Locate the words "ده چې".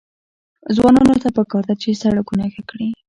1.69-1.99